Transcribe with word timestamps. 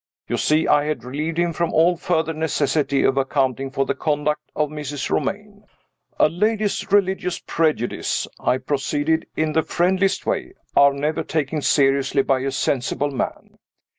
You 0.27 0.35
see 0.37 0.67
I 0.67 0.85
had 0.85 1.03
relieved 1.03 1.37
him 1.37 1.53
from 1.53 1.71
all 1.75 1.95
further 1.95 2.33
necessity 2.33 3.03
of 3.03 3.17
accounting 3.17 3.69
for 3.69 3.85
the 3.85 3.93
conduct 3.93 4.41
of 4.55 4.69
Mrs. 4.71 5.11
Romayne! 5.11 5.65
"A 6.19 6.27
lady's 6.27 6.91
religious 6.91 7.37
prejudices," 7.37 8.27
I 8.39 8.57
proceeded 8.57 9.27
in 9.35 9.53
the 9.53 9.61
friendliest 9.61 10.25
way, 10.25 10.53
"are 10.75 10.93
never 10.93 11.21
taken 11.21 11.61
seriously 11.61 12.23
by 12.23 12.39
a 12.39 12.49
sensible 12.51 13.11
man. 13.11 13.59